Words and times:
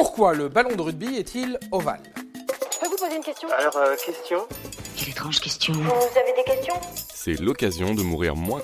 Pourquoi 0.00 0.32
le 0.32 0.48
ballon 0.48 0.74
de 0.76 0.80
rugby 0.80 1.16
est-il 1.16 1.58
ovale 1.72 2.00
Je 2.16 2.78
peux 2.78 2.86
vous 2.86 2.96
poser 2.96 3.16
une 3.16 3.22
question 3.22 3.48
Alors, 3.50 3.76
euh, 3.76 3.94
question 4.02 4.48
Quelle 4.96 5.10
étrange 5.10 5.40
question. 5.40 5.74
Vous 5.74 6.18
avez 6.18 6.32
des 6.34 6.42
questions 6.42 6.74
C'est 7.12 7.38
l'occasion 7.38 7.94
de 7.94 8.00
mourir 8.00 8.34
moins. 8.34 8.62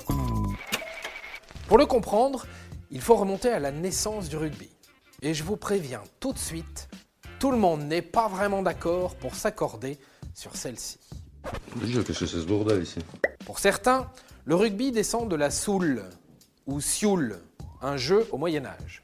Pour 1.67 1.77
le 1.77 1.85
comprendre, 1.85 2.47
il 2.89 3.01
faut 3.01 3.15
remonter 3.15 3.49
à 3.49 3.59
la 3.59 3.69
naissance 3.69 4.29
du 4.29 4.35
rugby. 4.35 4.67
Et 5.21 5.35
je 5.35 5.43
vous 5.43 5.57
préviens 5.57 6.01
tout 6.19 6.33
de 6.33 6.39
suite, 6.39 6.89
tout 7.37 7.51
le 7.51 7.57
monde 7.57 7.83
n'est 7.83 8.01
pas 8.01 8.27
vraiment 8.27 8.63
d'accord 8.63 9.13
pour 9.13 9.35
s'accorder 9.35 9.99
sur 10.33 10.55
celle-ci. 10.55 10.97
Déjà, 11.75 12.03
qu'est-ce 12.03 12.21
que 12.21 12.25
c'est 12.25 12.41
ce 12.41 12.47
bordel 12.47 12.81
ici 12.81 12.97
Pour 13.45 13.59
certains, 13.59 14.09
le 14.45 14.55
rugby 14.55 14.91
descend 14.91 15.29
de 15.29 15.35
la 15.35 15.51
soule 15.51 16.03
ou 16.65 16.81
sioule, 16.81 17.37
un 17.83 17.95
jeu 17.95 18.27
au 18.31 18.39
Moyen 18.39 18.65
Âge. 18.65 19.03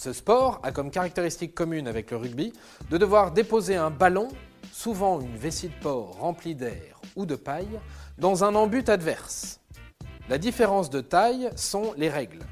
Ce 0.00 0.12
sport 0.12 0.60
a 0.62 0.70
comme 0.70 0.92
caractéristique 0.92 1.56
commune 1.56 1.88
avec 1.88 2.12
le 2.12 2.18
rugby 2.18 2.52
de 2.88 2.98
devoir 2.98 3.32
déposer 3.32 3.74
un 3.74 3.90
ballon, 3.90 4.28
souvent 4.70 5.20
une 5.20 5.36
vessie 5.36 5.70
de 5.70 5.74
porc 5.82 6.18
remplie 6.20 6.54
d'air 6.54 7.00
ou 7.16 7.26
de 7.26 7.34
paille, 7.34 7.80
dans 8.16 8.44
un 8.44 8.54
embut 8.54 8.88
adverse. 8.88 9.58
La 10.28 10.38
différence 10.38 10.88
de 10.88 11.00
taille 11.00 11.50
sont 11.56 11.94
les 11.96 12.08
règles, 12.08 12.44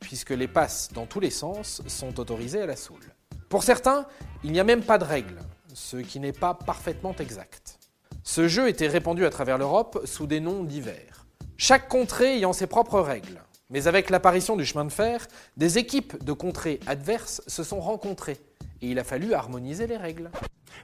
puisque 0.00 0.30
les 0.30 0.48
passes 0.48 0.88
dans 0.92 1.06
tous 1.06 1.20
les 1.20 1.30
sens 1.30 1.82
sont 1.86 2.18
autorisées 2.18 2.62
à 2.62 2.66
la 2.66 2.74
soule. 2.74 3.14
Pour 3.48 3.62
certains, 3.62 4.04
il 4.42 4.50
n'y 4.50 4.58
a 4.58 4.64
même 4.64 4.82
pas 4.82 4.98
de 4.98 5.04
règles, 5.04 5.38
ce 5.74 5.98
qui 5.98 6.18
n'est 6.18 6.32
pas 6.32 6.54
parfaitement 6.54 7.14
exact. 7.20 7.78
Ce 8.24 8.48
jeu 8.48 8.68
était 8.68 8.88
répandu 8.88 9.24
à 9.24 9.30
travers 9.30 9.56
l'Europe 9.56 10.00
sous 10.04 10.26
des 10.26 10.40
noms 10.40 10.64
divers. 10.64 11.26
Chaque 11.56 11.88
contrée 11.88 12.38
ayant 12.38 12.52
ses 12.52 12.66
propres 12.66 12.98
règles. 12.98 13.40
Mais 13.70 13.86
avec 13.86 14.08
l'apparition 14.08 14.56
du 14.56 14.64
chemin 14.64 14.86
de 14.86 14.92
fer, 14.92 15.26
des 15.58 15.76
équipes 15.76 16.24
de 16.24 16.32
contrées 16.32 16.80
adverses 16.86 17.42
se 17.46 17.62
sont 17.62 17.80
rencontrées 17.80 18.38
et 18.80 18.88
il 18.90 18.98
a 18.98 19.04
fallu 19.04 19.34
harmoniser 19.34 19.86
les 19.86 19.98
règles. 19.98 20.30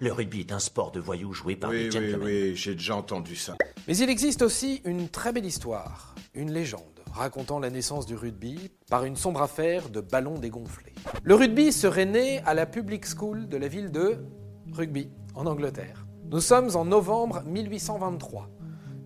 Le 0.00 0.12
rugby 0.12 0.40
est 0.40 0.52
un 0.52 0.58
sport 0.58 0.90
de 0.90 1.00
voyous 1.00 1.32
joué 1.32 1.56
par 1.56 1.70
Oui, 1.70 1.78
des 1.78 1.84
oui, 1.84 1.90
gentlemen. 1.92 2.20
oui, 2.26 2.56
j'ai 2.56 2.74
déjà 2.74 2.96
entendu 2.96 3.36
ça. 3.36 3.56
Mais 3.88 3.96
il 3.96 4.10
existe 4.10 4.42
aussi 4.42 4.82
une 4.84 5.08
très 5.08 5.32
belle 5.32 5.46
histoire, 5.46 6.14
une 6.34 6.52
légende, 6.52 6.82
racontant 7.12 7.58
la 7.58 7.70
naissance 7.70 8.04
du 8.04 8.16
rugby 8.16 8.70
par 8.90 9.04
une 9.06 9.16
sombre 9.16 9.40
affaire 9.40 9.88
de 9.88 10.02
ballons 10.02 10.38
dégonflés. 10.38 10.94
Le 11.22 11.34
rugby 11.36 11.72
serait 11.72 12.04
né 12.06 12.40
à 12.44 12.52
la 12.52 12.66
public 12.66 13.06
school 13.06 13.48
de 13.48 13.56
la 13.56 13.68
ville 13.68 13.92
de 13.92 14.18
Rugby, 14.72 15.08
en 15.34 15.46
Angleterre. 15.46 16.04
Nous 16.30 16.40
sommes 16.40 16.74
en 16.76 16.84
novembre 16.84 17.42
1823. 17.46 18.50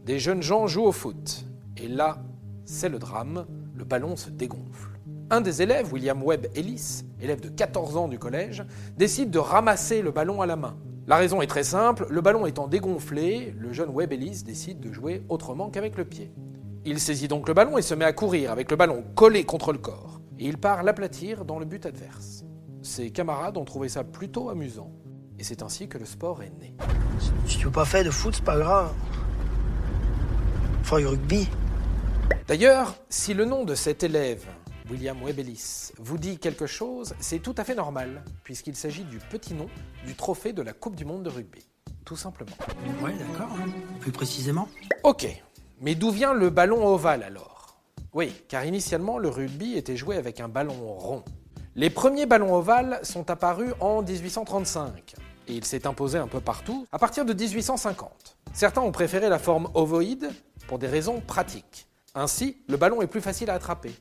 Des 0.04 0.18
jeunes 0.18 0.42
gens 0.42 0.66
jouent 0.66 0.84
au 0.86 0.92
foot. 0.92 1.44
Et 1.76 1.86
là, 1.88 2.18
c'est 2.64 2.88
le 2.88 2.98
drame, 2.98 3.46
le 3.78 3.84
ballon 3.84 4.16
se 4.16 4.28
dégonfle. 4.28 4.90
Un 5.30 5.40
des 5.40 5.62
élèves, 5.62 5.92
William 5.92 6.22
Webb 6.22 6.48
Ellis, 6.56 7.04
élève 7.20 7.40
de 7.40 7.48
14 7.48 7.96
ans 7.96 8.08
du 8.08 8.18
collège, 8.18 8.64
décide 8.96 9.30
de 9.30 9.38
ramasser 9.38 10.02
le 10.02 10.10
ballon 10.10 10.42
à 10.42 10.46
la 10.46 10.56
main. 10.56 10.76
La 11.06 11.16
raison 11.16 11.40
est 11.40 11.46
très 11.46 11.62
simple, 11.62 12.06
le 12.10 12.20
ballon 12.20 12.44
étant 12.44 12.66
dégonflé, 12.66 13.54
le 13.56 13.72
jeune 13.72 13.90
Webb 13.90 14.12
Ellis 14.12 14.42
décide 14.44 14.80
de 14.80 14.92
jouer 14.92 15.22
autrement 15.28 15.70
qu'avec 15.70 15.96
le 15.96 16.04
pied. 16.04 16.32
Il 16.84 16.98
saisit 16.98 17.28
donc 17.28 17.46
le 17.46 17.54
ballon 17.54 17.78
et 17.78 17.82
se 17.82 17.94
met 17.94 18.04
à 18.04 18.12
courir 18.12 18.50
avec 18.50 18.70
le 18.70 18.76
ballon 18.76 19.04
collé 19.14 19.44
contre 19.44 19.72
le 19.72 19.78
corps. 19.78 20.20
Et 20.38 20.46
il 20.46 20.58
part 20.58 20.82
l'aplatir 20.82 21.44
dans 21.44 21.58
le 21.58 21.64
but 21.64 21.86
adverse. 21.86 22.44
Ses 22.82 23.10
camarades 23.10 23.56
ont 23.56 23.64
trouvé 23.64 23.88
ça 23.88 24.04
plutôt 24.04 24.50
amusant. 24.50 24.90
Et 25.38 25.44
c'est 25.44 25.62
ainsi 25.62 25.88
que 25.88 25.98
le 25.98 26.04
sport 26.04 26.42
est 26.42 26.52
né. 26.60 26.74
Si 27.46 27.58
tu 27.58 27.66
veux 27.66 27.72
pas 27.72 27.84
faire 27.84 28.04
de 28.04 28.10
foot, 28.10 28.34
c'est 28.34 28.44
pas 28.44 28.58
grave. 28.58 28.92
Faut 30.82 30.96
rugby. 30.96 31.48
D'ailleurs, 32.48 32.94
si 33.10 33.34
le 33.34 33.44
nom 33.44 33.66
de 33.66 33.74
cet 33.74 34.02
élève, 34.02 34.42
William 34.90 35.18
Webelis, 35.22 35.92
vous 35.98 36.16
dit 36.16 36.38
quelque 36.38 36.66
chose, 36.66 37.12
c'est 37.20 37.40
tout 37.40 37.54
à 37.58 37.62
fait 37.62 37.74
normal, 37.74 38.24
puisqu'il 38.42 38.74
s'agit 38.74 39.04
du 39.04 39.18
petit 39.18 39.52
nom 39.52 39.66
du 40.06 40.14
trophée 40.14 40.54
de 40.54 40.62
la 40.62 40.72
Coupe 40.72 40.96
du 40.96 41.04
Monde 41.04 41.24
de 41.24 41.28
rugby. 41.28 41.68
Tout 42.06 42.16
simplement. 42.16 42.56
Ouais, 43.02 43.12
d'accord. 43.12 43.50
hein. 43.60 43.68
Plus 44.00 44.12
précisément 44.12 44.66
Ok, 45.02 45.26
mais 45.82 45.94
d'où 45.94 46.10
vient 46.10 46.32
le 46.32 46.48
ballon 46.48 46.86
ovale 46.86 47.22
alors? 47.22 47.76
Oui, 48.14 48.32
car 48.48 48.64
initialement 48.64 49.18
le 49.18 49.28
rugby 49.28 49.76
était 49.76 49.98
joué 49.98 50.16
avec 50.16 50.40
un 50.40 50.48
ballon 50.48 50.94
rond. 50.94 51.22
Les 51.76 51.90
premiers 51.90 52.24
ballons 52.24 52.54
ovales 52.54 52.98
sont 53.02 53.28
apparus 53.30 53.74
en 53.80 54.00
1835 54.00 55.16
et 55.48 55.52
il 55.52 55.66
s'est 55.66 55.86
imposé 55.86 56.16
un 56.16 56.28
peu 56.28 56.40
partout 56.40 56.86
à 56.92 56.98
partir 56.98 57.26
de 57.26 57.34
1850. 57.34 58.38
Certains 58.54 58.80
ont 58.80 58.90
préféré 58.90 59.28
la 59.28 59.38
forme 59.38 59.68
ovoïde 59.74 60.30
pour 60.66 60.78
des 60.78 60.86
raisons 60.86 61.20
pratiques. 61.20 61.84
Ainsi, 62.18 62.56
le 62.66 62.76
ballon 62.76 63.00
est 63.00 63.06
plus 63.06 63.20
facile 63.20 63.48
à 63.48 63.54
attraper, 63.54 63.92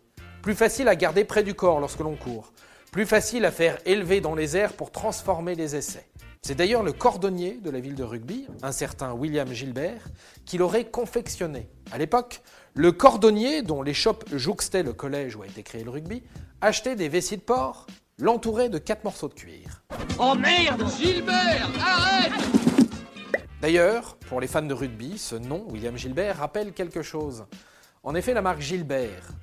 plus 0.41 0.55
facile 0.55 0.87
à 0.87 0.95
garder 0.95 1.23
près 1.23 1.43
du 1.43 1.53
corps 1.53 1.79
lorsque 1.79 1.99
l'on 1.99 2.15
court, 2.15 2.51
plus 2.91 3.05
facile 3.05 3.45
à 3.45 3.51
faire 3.51 3.77
élever 3.85 4.21
dans 4.21 4.33
les 4.33 4.57
airs 4.57 4.73
pour 4.73 4.91
transformer 4.91 5.53
les 5.53 5.75
essais. 5.75 6.07
C'est 6.41 6.55
d'ailleurs 6.55 6.81
le 6.81 6.93
cordonnier 6.93 7.59
de 7.61 7.69
la 7.69 7.79
ville 7.79 7.93
de 7.93 8.03
Rugby, 8.03 8.47
un 8.63 8.71
certain 8.71 9.13
William 9.13 9.47
Gilbert, 9.53 10.07
qui 10.47 10.57
l'aurait 10.57 10.85
confectionné. 10.85 11.69
À 11.91 11.99
l'époque, 11.99 12.41
le 12.73 12.91
cordonnier, 12.91 13.61
dont 13.61 13.83
l'échoppe 13.83 14.25
jouxtait 14.33 14.81
le 14.81 14.93
collège 14.93 15.35
où 15.35 15.43
a 15.43 15.45
été 15.45 15.61
créé 15.61 15.83
le 15.83 15.91
rugby, 15.91 16.23
achetait 16.59 16.95
des 16.95 17.09
vessies 17.09 17.37
de 17.37 17.43
porc, 17.43 17.85
l'entourait 18.17 18.69
de 18.69 18.79
quatre 18.79 19.03
morceaux 19.03 19.27
de 19.27 19.35
cuir. 19.35 19.83
Oh 20.17 20.33
merde 20.33 20.83
Gilbert 20.99 21.69
Arrête 21.79 22.33
D'ailleurs, 23.61 24.15
pour 24.27 24.41
les 24.41 24.47
fans 24.47 24.63
de 24.63 24.73
rugby, 24.73 25.19
ce 25.19 25.35
nom, 25.35 25.67
William 25.69 25.95
Gilbert, 25.95 26.37
rappelle 26.37 26.73
quelque 26.73 27.03
chose. 27.03 27.45
En 28.07 28.15
effet, 28.15 28.33
la 28.33 28.41
marque 28.41 28.61
Gilbert, 28.61 29.33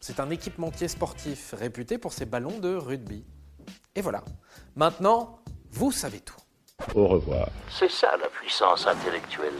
c'est 0.00 0.18
un 0.18 0.30
équipementier 0.30 0.88
sportif 0.88 1.54
réputé 1.58 1.98
pour 1.98 2.14
ses 2.14 2.24
ballons 2.24 2.58
de 2.58 2.74
rugby. 2.74 3.22
Et 3.94 4.00
voilà. 4.00 4.24
Maintenant, 4.76 5.40
vous 5.70 5.92
savez 5.92 6.20
tout. 6.20 6.34
Au 6.94 7.06
revoir. 7.06 7.50
C'est 7.68 7.90
ça 7.90 8.16
la 8.16 8.28
puissance 8.28 8.86
intellectuelle. 8.86 9.52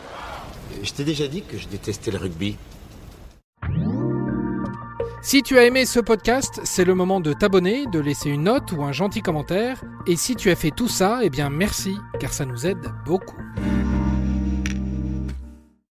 Je 0.83 0.93
t'ai 0.95 1.05
déjà 1.05 1.29
dit 1.29 1.43
que 1.43 1.59
je 1.59 1.69
détestais 1.69 2.11
le 2.11 2.17
rugby. 2.17 2.57
Si 5.21 5.43
tu 5.43 5.59
as 5.59 5.67
aimé 5.67 5.85
ce 5.85 6.01
podcast, 6.01 6.63
c'est 6.65 6.87
le 6.87 6.95
moment 6.95 7.21
de 7.21 7.35
t'abonner, 7.35 7.85
de 7.89 8.01
laisser 8.01 8.31
une 8.31 8.45
note 8.45 8.73
ou 8.73 8.83
un 8.83 8.93
gentil 8.93 9.21
commentaire. 9.21 9.85
Et 10.07 10.17
si 10.17 10.37
tu 10.37 10.51
as 10.51 10.57
fait 10.57 10.71
tout 10.71 10.89
ça, 10.89 11.19
eh 11.23 11.29
bien 11.29 11.51
merci, 11.51 11.99
car 12.19 12.33
ça 12.33 12.47
nous 12.47 12.65
aide 12.65 12.91
beaucoup. 13.05 13.37